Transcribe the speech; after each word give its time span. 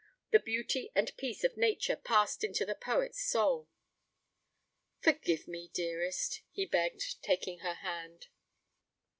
The 0.31 0.39
beauty 0.39 0.91
and 0.95 1.15
peace 1.15 1.43
of 1.43 1.57
Nature 1.57 1.95
passed 1.95 2.43
into 2.43 2.65
the 2.65 2.73
poet's 2.73 3.21
soul. 3.23 3.69
'Forgive 4.99 5.47
me, 5.47 5.69
dearest,' 5.71 6.41
he 6.49 6.65
begged, 6.65 7.21
taking 7.21 7.59
her 7.59 7.75
hand. 7.75 8.29